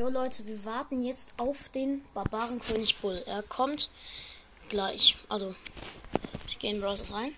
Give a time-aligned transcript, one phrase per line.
[0.00, 3.22] Jo Leute, wir warten jetzt auf den Barbarenkönig Bull.
[3.26, 3.90] Er kommt
[4.70, 5.18] gleich.
[5.28, 5.54] Also,
[6.48, 7.34] ich gehe in Browsers rein.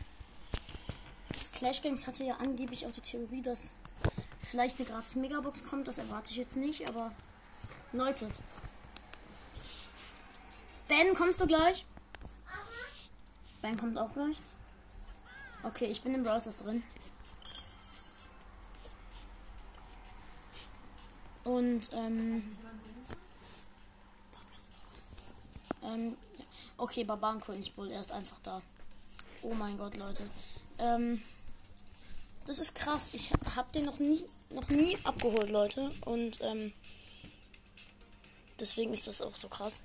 [1.55, 3.73] Clash Games hatte ja angeblich auch die Theorie, dass
[4.49, 5.89] vielleicht eine gratis Megabox kommt.
[5.89, 7.11] Das erwarte ich jetzt nicht, aber
[7.93, 8.31] Leute.
[10.87, 11.85] Ben, kommst du gleich?
[13.61, 14.39] Ben kommt auch gleich.
[15.65, 16.85] Okay, ich bin im Browsers drin.
[21.45, 22.57] Und, ähm.
[25.83, 26.17] Ähm,
[26.77, 28.63] okay, Barbarenkönig Bull, er ist einfach da.
[29.43, 30.29] Oh mein Gott, Leute.
[30.79, 31.21] Ähm,
[32.47, 33.13] das ist krass.
[33.15, 35.91] Ich hab den noch nie, noch nie abgeholt, Leute.
[36.05, 36.73] Und, ähm,
[38.61, 39.81] deswegen ist das auch so krass.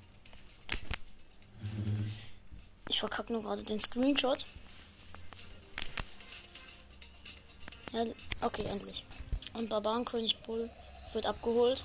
[2.89, 4.45] Ich verkacke nur gerade den Screenshot.
[7.93, 8.05] Ja,
[8.41, 9.03] okay, endlich.
[9.53, 10.69] Und Barbarenkönig Bull
[11.17, 11.83] wird abgeholt.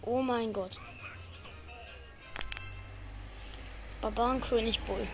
[0.00, 0.78] Oh mein Gott.
[4.00, 5.06] Barbarenkönig Bull.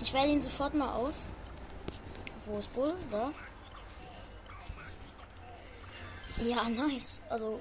[0.00, 1.26] Ich wähle ihn sofort mal aus.
[2.44, 2.94] Wo ist Bull?
[3.10, 3.32] Da.
[6.42, 7.22] Ja, nice.
[7.30, 7.60] Also.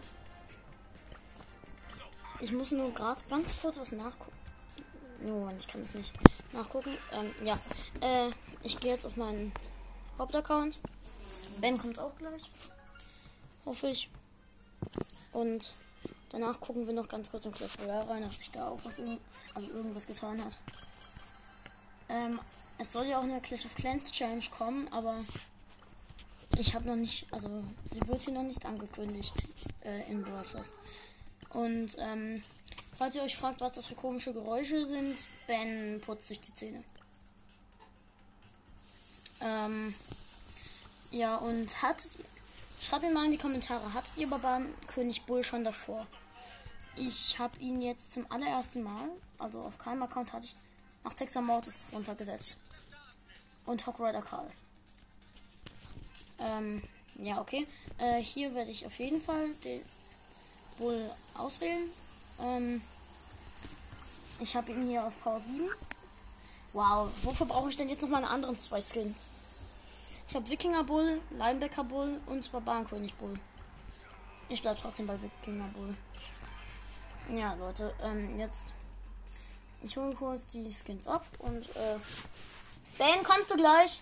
[2.41, 4.37] Ich muss nur gerade ganz kurz was nachgucken.
[5.25, 6.11] Oh, ich kann es nicht
[6.51, 6.97] nachgucken.
[7.13, 7.57] Ähm, ja.
[8.01, 8.31] Äh,
[8.63, 9.53] ich gehe jetzt auf meinen
[10.17, 10.77] Hauptaccount.
[11.61, 12.51] Ben kommt auch gleich.
[13.65, 14.09] Hoffe ich.
[15.31, 15.75] Und
[16.29, 19.01] danach gucken wir noch ganz kurz in Clash Royale rein, ob sich da auch was
[19.53, 20.59] also irgendwas getan hat.
[22.09, 22.39] Ähm,
[22.77, 25.23] es soll ja auch eine Clash of Clans Challenge kommen, aber
[26.57, 29.35] ich habe noch nicht, also sie wird hier noch nicht angekündigt
[29.83, 30.73] äh, in Browsers.
[31.49, 32.43] Und ähm,
[32.95, 35.17] falls ihr euch fragt, was das für komische Geräusche sind,
[35.47, 36.83] Ben putzt sich die Zähne.
[39.41, 39.93] Ähm,
[41.11, 42.07] ja, und hat
[42.81, 46.05] Schreibt mir mal in die Kommentare, hat ihr Barbarenkönig König Bull schon davor?
[46.95, 50.55] Ich habe ihn jetzt zum allerersten Mal, also auf keinem Account hatte ich,
[51.03, 52.57] nach Texas Mortis runtergesetzt.
[53.65, 54.49] Und Hawk Rider Karl.
[56.39, 56.83] Ähm,
[57.15, 57.67] ja, okay.
[57.97, 59.81] Äh, hier werde ich auf jeden Fall den
[60.77, 61.89] Bull auswählen.
[62.39, 62.81] Ähm,
[64.39, 65.69] ich habe ihn hier auf Power 7.
[66.73, 69.27] Wow, wofür brauche ich denn jetzt noch meine anderen zwei Skins?
[70.27, 73.39] Ich habe Wikinger Bull, Linebacker Bull und Barbarenkönig Bull.
[74.49, 75.95] Ich bleibe trotzdem bei Wikinger Bull.
[77.35, 78.73] Ja, Leute, ähm, jetzt.
[79.81, 81.97] Ich hole kurz die Skins ab und, äh.
[82.97, 84.01] Ben, kommst du gleich?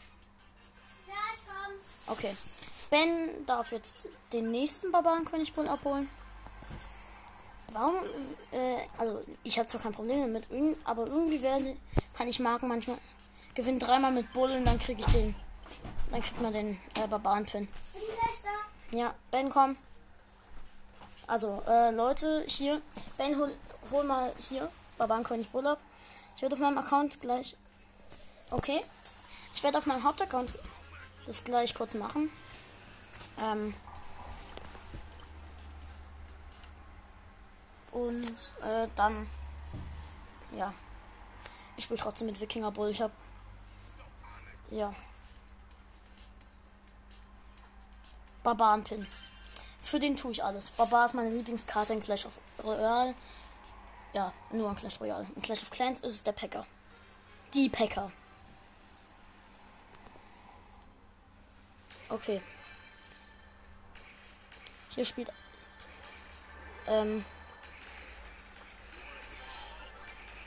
[1.07, 2.13] Ja, ich komm.
[2.13, 2.35] Okay.
[2.89, 6.07] Ben darf jetzt den nächsten Barbarenkönig Bull abholen.
[7.71, 7.95] Warum,
[8.51, 10.47] äh, also ich habe zwar kein Problem damit,
[10.83, 11.75] aber irgendwie werde,
[12.13, 12.97] kann ich Marken manchmal
[13.55, 15.35] gewinnen dreimal mit Bull und dann kriege ich den
[16.13, 17.67] dann kriegt man den äh, Barbaren-Pin.
[18.91, 19.75] Ja, Ben, komm.
[21.25, 22.83] Also, äh, Leute, hier.
[23.17, 23.51] Ben, hol,
[23.89, 24.71] hol mal hier.
[24.99, 25.79] Barbarenkönig Urlaub.
[26.35, 27.57] Ich werde auf meinem Account gleich.
[28.51, 28.85] Okay.
[29.55, 30.53] Ich werde auf meinem Hauptaccount
[31.25, 32.29] das gleich kurz machen.
[33.39, 33.73] Ähm.
[37.91, 39.27] Und äh, dann.
[40.55, 40.75] Ja.
[41.75, 42.91] Ich spiele trotzdem mit Wikinger Bull.
[42.91, 43.11] Ich hab.
[44.69, 44.93] Ja.
[48.43, 49.07] Barbarenpin.
[49.81, 50.69] Für den tue ich alles.
[50.69, 53.15] Barbar ist meine Lieblingskarte in Clash of Royale.
[54.13, 55.27] Ja, nur in Clash Royale.
[55.35, 56.65] In Clash of Clans ist es der Packer.
[57.53, 58.11] Die Packer.
[62.09, 62.41] Okay.
[64.89, 65.31] Hier spielt.
[66.87, 67.25] Ähm.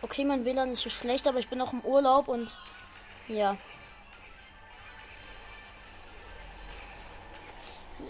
[0.02, 2.56] Okay, mein WLAN ist hier schlecht, aber ich bin auch im Urlaub und.
[3.26, 3.56] Ja.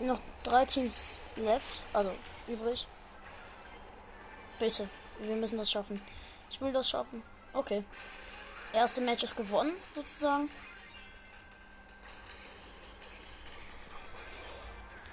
[0.01, 2.13] Noch drei Teams left, also
[2.49, 2.87] übrig.
[4.59, 4.89] Bitte,
[5.21, 6.01] wir müssen das schaffen.
[6.51, 7.23] Ich will das schaffen.
[7.53, 7.85] Okay.
[8.73, 10.51] Erste Match ist gewonnen, sozusagen.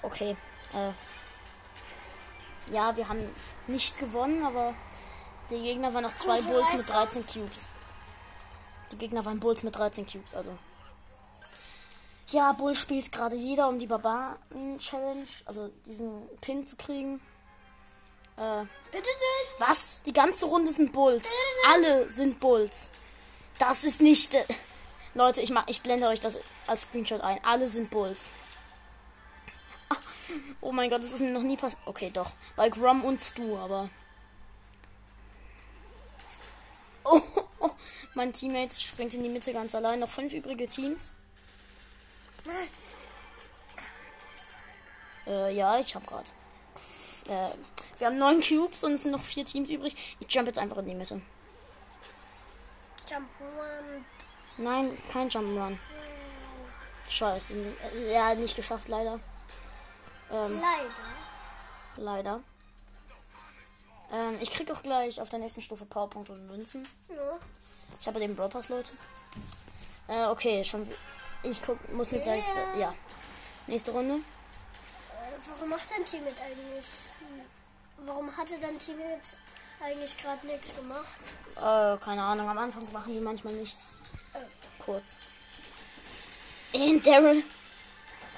[0.02, 0.36] Okay.
[0.74, 0.92] Äh.
[2.72, 3.20] Ja, wir haben
[3.66, 4.74] nicht gewonnen, aber
[5.50, 7.68] die Gegner waren noch zwei Bulls mit 13 Cubes.
[8.92, 10.56] Die Gegner waren Bulls mit 13 Cubes, also
[12.28, 17.20] ja, Bull spielt gerade jeder um die Barbaren-Challenge, also diesen Pin zu kriegen.
[18.36, 18.64] Äh,
[19.58, 20.00] was?
[20.06, 21.28] Die ganze Runde sind Bulls.
[21.68, 22.90] Alle sind Bulls.
[23.58, 24.34] Das ist nicht.
[24.34, 24.44] Äh,
[25.14, 27.38] Leute, ich, mach, ich blende euch das als Screenshot ein.
[27.44, 28.30] Alle sind Bulls.
[30.60, 31.82] Oh mein Gott, das ist mir noch nie passiert.
[31.84, 32.32] Okay, doch.
[32.56, 33.90] Bei Grom und Stu, aber.
[37.60, 37.70] Oh,
[38.14, 40.00] mein Teammate springt in die Mitte ganz allein.
[40.00, 41.12] Noch fünf übrige Teams.
[45.26, 46.32] Äh, ja, ich hab grad.
[47.28, 47.50] Äh,
[47.98, 50.16] Wir haben neun Cubes und es sind noch vier Teams übrig.
[50.20, 51.20] Ich jump jetzt einfach in die Mitte.
[53.08, 54.04] Jump one.
[54.56, 55.78] Nein, kein Jump'n'Run.
[57.08, 57.52] Scheiße.
[57.54, 59.18] Äh, Ja, nicht geschafft, leider.
[60.30, 60.94] Ähm, Leider.
[61.96, 62.40] leider.
[64.12, 66.86] Ähm, ich krieg auch gleich auf der nächsten Stufe Powerpunkte und Münzen.
[67.08, 67.38] Ja.
[68.00, 68.92] Ich habe den Brawl Pass, Leute.
[70.08, 70.88] Äh, okay, schon.
[71.44, 72.44] Ich guck, muss mir gleich.
[72.74, 72.80] Ja.
[72.80, 72.94] Ja.
[73.66, 74.14] Nächste Runde.
[74.14, 74.18] Äh,
[75.48, 76.86] warum macht dein Team mit eigentlich?
[77.98, 79.36] Warum hatte dein Team jetzt
[79.82, 81.06] eigentlich gerade nichts gemacht?
[81.56, 82.48] Äh, keine Ahnung.
[82.48, 83.92] Am Anfang machen die manchmal nichts.
[84.32, 84.38] Äh,
[84.82, 85.18] Kurz.
[86.72, 87.44] In Daryl.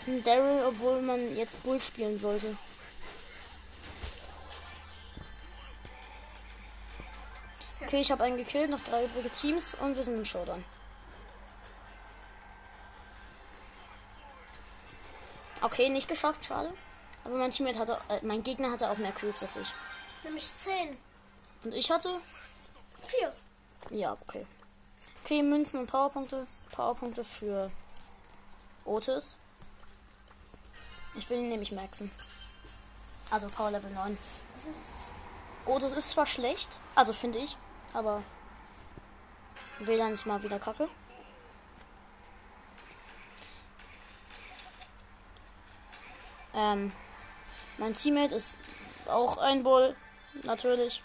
[0.06, 2.56] In Daryl, obwohl man jetzt Bull spielen sollte.
[7.81, 10.64] Okay, ich habe einen gekillt, noch drei übrige Teams und wir sind im Showdown.
[15.66, 16.72] Okay, nicht geschafft, schade.
[17.24, 19.72] Aber mein Teammate hatte, äh, mein Gegner hatte auch mehr Cubes als ich.
[20.22, 20.96] nämlich 10.
[21.64, 22.20] Und ich hatte
[23.08, 23.32] 4.
[23.90, 24.46] Ja, okay.
[25.24, 26.46] Okay, Münzen und Powerpunkte.
[26.70, 27.72] Powerpunkte für
[28.84, 29.36] Otis.
[31.16, 32.12] Ich will ihn nämlich maxen.
[33.32, 34.16] Also Power Level 9.
[35.64, 37.56] Otis ist zwar schlecht, also finde ich,
[37.92, 38.22] aber
[39.80, 40.88] WLAN ist mal wieder kacke.
[46.56, 46.91] Ähm,
[47.79, 48.56] mein Teammate ist
[49.06, 49.94] auch ein Bull,
[50.43, 51.03] natürlich.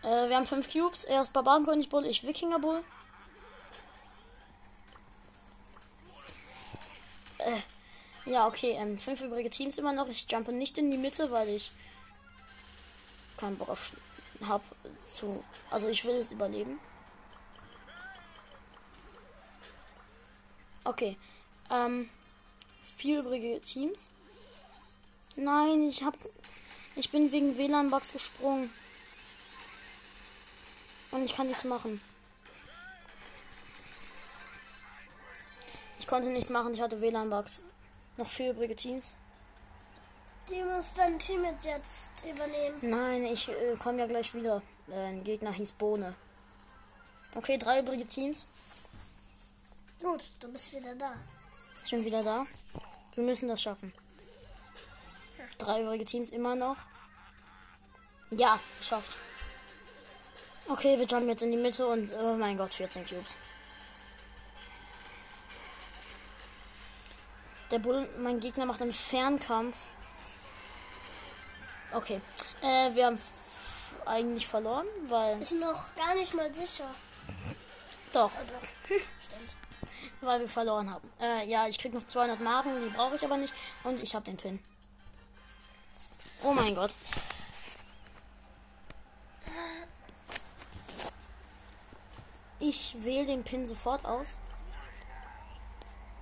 [0.00, 1.02] Äh, wir haben fünf Cubes.
[1.02, 2.84] Er ist Barbarenkönig Bull, ich Wikinger Bull.
[7.38, 8.76] Äh, ja, okay.
[8.78, 10.08] Ähm, fünf übrige Teams immer noch.
[10.08, 11.72] Ich jumpe nicht in die Mitte, weil ich
[13.38, 13.92] keinen Bock auf
[14.46, 14.62] hab
[15.12, 15.42] zu.
[15.68, 16.78] Also ich will es überleben.
[20.84, 21.16] Okay.
[21.70, 22.08] Ähm,
[22.98, 24.10] vier übrige Teams.
[25.36, 26.14] Nein, ich hab.
[26.96, 28.72] Ich bin wegen WLAN-Bugs gesprungen.
[31.12, 32.00] Und ich kann nichts machen.
[36.00, 37.62] Ich konnte nichts machen, ich hatte WLAN-Bugs.
[38.16, 39.14] Noch vier übrige Teams.
[40.50, 42.78] Die muss dein Team jetzt übernehmen.
[42.80, 44.62] Nein, ich äh, komme ja gleich wieder.
[44.90, 46.14] Äh, ein Gegner hieß Bohne.
[47.34, 48.46] Okay, drei übrige Teams.
[50.00, 51.12] Gut, du bist wieder da.
[51.88, 52.44] Ich bin wieder da.
[53.14, 53.94] Wir müssen das schaffen.
[55.56, 56.76] Drei übrige Teams immer noch.
[58.30, 59.16] Ja, geschafft.
[60.68, 63.38] Okay, wir jumpen jetzt in die Mitte und oh mein Gott, 14 Cubes.
[67.70, 69.74] Der Bull, mein Gegner macht einen Fernkampf.
[71.94, 72.20] Okay,
[72.60, 73.18] äh, wir haben
[74.04, 76.94] eigentlich verloren, weil Ist noch gar nicht mal sicher.
[78.12, 78.68] doch, Ah, doch.
[78.84, 79.52] Stimmt.
[80.20, 81.10] Weil wir verloren haben.
[81.20, 83.54] Äh, ja, ich krieg noch 200 Marken, die brauche ich aber nicht
[83.84, 84.58] und ich habe den Pin.
[86.42, 86.94] Oh mein Gott.
[92.60, 94.26] Ich wähle den Pin sofort aus.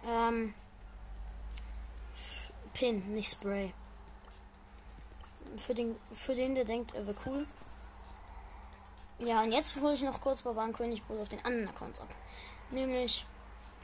[0.06, 0.54] Ähm,
[2.74, 3.72] Pin, nicht Spray.
[5.56, 7.46] Für den, für den, der denkt, er wäre cool.
[9.18, 12.08] Ja, und jetzt hole ich noch kurz Barbarenkönig Bull auf den anderen Accounts ab.
[12.70, 13.24] Nämlich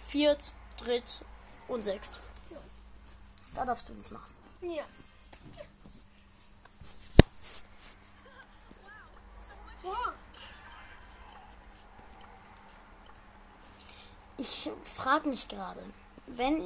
[0.07, 1.25] Viert, Dritt
[1.69, 2.19] und Sechst.
[3.55, 4.33] Da darfst du das machen.
[4.63, 4.85] Ja.
[9.83, 10.15] Ja.
[14.39, 15.83] Ich frage mich gerade,
[16.27, 16.63] wenn,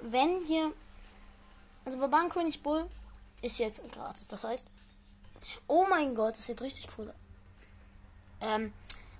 [0.00, 0.72] wenn hier,
[1.84, 2.88] also Barbarenkönig Bull
[3.42, 4.66] ist jetzt gratis, das heißt,
[5.66, 7.16] oh mein Gott, das sieht richtig cool aus.
[8.40, 8.72] Ähm,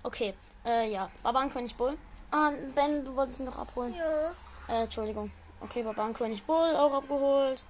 [0.03, 0.35] okay,
[0.65, 1.97] äh, ja, Barbarenkönig Bull.
[2.30, 3.94] Ah, Ben, du wolltest ihn noch abholen.
[3.94, 4.30] Ja.
[4.68, 5.30] Äh, Entschuldigung.
[5.61, 7.64] Okay, Barbarenkönig Bull auch abgeholt.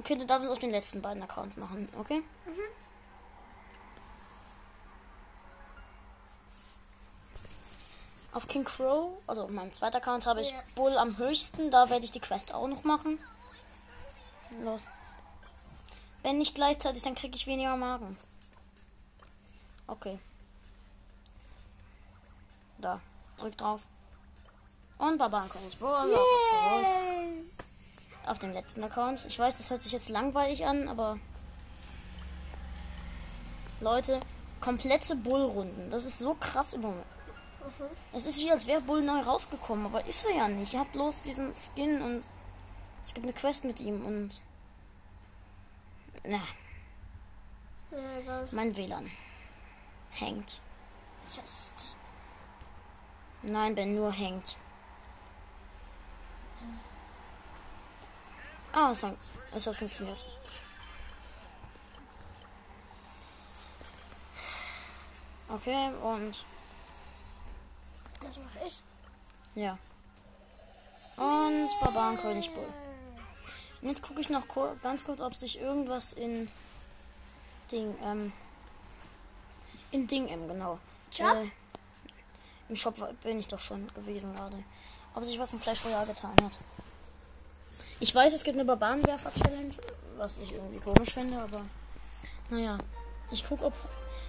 [0.00, 2.22] Okay, du darfst es auf den letzten beiden Accounts machen, okay?
[8.32, 10.62] Auf King Crow, also auf meinem zweiten Account, habe ich Ja.
[10.74, 11.70] Bull am höchsten.
[11.70, 13.18] Da werde ich die Quest auch noch machen.
[14.62, 14.88] Los.
[16.22, 18.18] Wenn nicht gleichzeitig, dann kriege ich weniger Magen.
[19.86, 20.18] Okay.
[22.78, 23.00] Da.
[23.38, 23.82] Drück drauf.
[24.98, 26.12] Und Barbarenkönig abgeholt.
[26.12, 27.44] Yay.
[28.26, 29.24] Auf dem letzten Account.
[29.26, 31.18] Ich weiß, das hört sich jetzt langweilig an, aber.
[33.80, 34.20] Leute,
[34.60, 35.90] komplette Bullrunden.
[35.90, 37.06] Das ist so krass im Moment.
[37.60, 37.84] Mhm.
[38.12, 40.74] Es ist wie, als wäre Bull neu rausgekommen, aber ist er ja nicht.
[40.74, 42.28] Ihr habt bloß diesen Skin und
[43.04, 44.42] es gibt eine Quest mit ihm und.
[46.24, 46.40] Na,
[47.90, 49.10] Ja, mein WLAN.
[50.10, 50.60] Hängt.
[51.30, 51.96] Fest.
[53.48, 54.56] Nein, Ben, nur hängt.
[58.72, 59.18] Ah, es hängt.
[59.54, 60.24] Es hat funktioniert.
[65.48, 66.44] Okay, und
[68.20, 68.82] Das mache ich.
[69.54, 69.78] ja.
[71.16, 72.68] Und Barbarenkönig Bull.
[73.80, 74.44] Und jetzt gucke ich noch
[74.82, 76.48] ganz kurz, ob sich irgendwas in
[77.72, 78.32] Ding, ähm,
[79.90, 80.78] in Ding, ähm, genau.
[81.10, 81.34] Shop?
[81.34, 81.50] Äh,
[82.68, 84.62] Im Shop bin ich doch schon gewesen gerade.
[85.14, 86.58] Ob sich was in Clash Royale getan hat.
[88.00, 89.74] Ich weiß, es gibt eine Barbarenwerfer-Challenge,
[90.16, 91.62] was ich irgendwie komisch finde, aber
[92.50, 92.78] naja.
[93.30, 93.74] Ich gucke, ob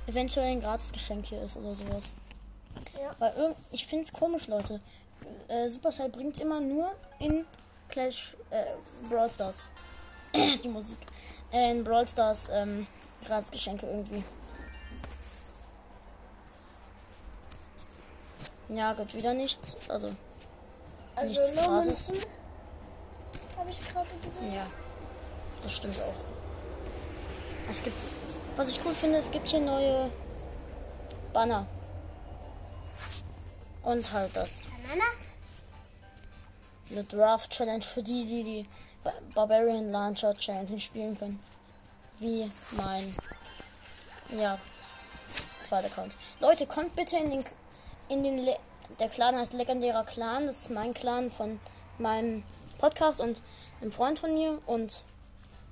[0.07, 2.09] eventuell ein Gratis-Geschenk hier ist oder sowas.
[2.99, 3.15] Ja.
[3.19, 4.81] Weil irgend, ich finde es komisch, Leute.
[5.47, 7.45] Äh, Supercell bringt immer nur in
[7.89, 8.65] Clash äh,
[9.09, 9.65] Brawl Stars
[10.63, 10.97] die Musik.
[11.51, 12.87] Äh, in Brawl Stars ähm,
[13.25, 14.23] Gratis-Geschenke irgendwie.
[18.69, 19.77] Ja, gibt wieder nichts.
[19.89, 20.11] Also,
[21.23, 22.09] Nichts Also gratis.
[22.09, 22.29] Münzen.
[23.57, 24.53] Habe ich gerade gesehen.
[24.55, 24.65] ja.
[25.61, 26.13] Das stimmt auch.
[27.69, 27.95] Es gibt.
[28.55, 30.09] Was ich cool finde, es gibt hier neue
[31.33, 31.65] Banner.
[33.83, 34.61] Und halt das.
[34.83, 35.05] Banana?
[36.91, 38.65] Eine Draft Challenge für die, die die
[39.03, 41.39] Ba- Barbarian Launcher Challenge spielen können.
[42.19, 43.15] Wie mein,
[44.37, 44.57] ja,
[45.61, 46.13] zweiter Account.
[46.39, 47.45] Leute, kommt bitte in den,
[48.09, 48.57] in den, Le
[48.99, 50.45] der Clan heißt legendärer Clan.
[50.45, 51.59] Das ist mein Clan von
[51.97, 52.43] meinem
[52.79, 53.41] Podcast und
[53.81, 55.03] einem Freund von mir und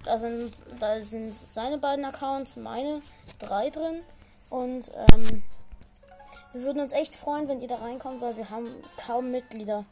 [0.06, 3.02] da sind, da sind seine beiden Accounts, meine
[3.40, 4.02] drei drin
[4.50, 5.44] und ähm,
[6.54, 8.68] wir würden uns echt freuen, wenn ihr da reinkommt, weil wir haben
[9.06, 9.86] kaum Mitglieder.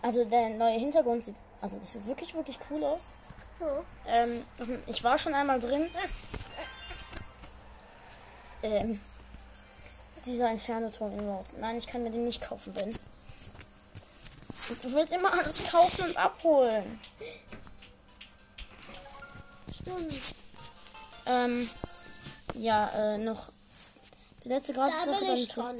[0.00, 3.00] Also der neue Hintergrund sieht, also das sieht wirklich, wirklich cool aus.
[3.60, 3.82] Ja.
[4.06, 4.44] Ähm,
[4.86, 5.90] ich war schon einmal drin.
[8.62, 9.00] Ähm,
[10.28, 11.50] dieser Inferno-Turm Emote.
[11.58, 12.94] Nein, ich kann mir den nicht kaufen, Ben.
[14.82, 17.00] Du willst immer alles kaufen und abholen.
[19.74, 20.34] Stimmt.
[21.26, 21.70] Ähm,
[22.54, 23.48] ja, äh, noch
[24.44, 25.24] die letzte Da Gratis-Sache.
[25.24, 25.76] bin ich dran.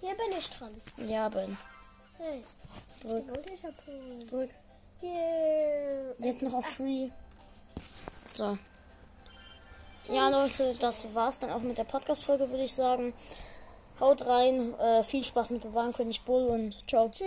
[0.00, 0.80] Hier bin ich dran.
[0.96, 1.56] Ja, Ben.
[2.18, 2.44] Hey,
[3.00, 4.26] Drück, ich abholen.
[4.28, 4.50] drück.
[5.02, 6.12] Yeah.
[6.18, 7.08] Jetzt noch auf Free.
[8.34, 8.58] So.
[10.08, 13.12] Ja, Leute, das war's dann auch mit der Podcast-Folge, würde ich sagen.
[14.00, 17.10] Haut rein, äh, viel Spaß mit Barbarenkönig Bull und ciao.
[17.10, 17.18] Tschüss.